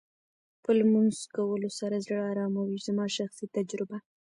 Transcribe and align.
په 0.63 0.69
لمونځ 0.79 1.15
کولو 1.35 1.69
سره 1.79 2.03
زړه 2.05 2.21
ارامه 2.31 2.61
وې 2.65 2.79
زما 2.87 3.05
شخصي 3.17 3.45
تجربه. 3.55 3.97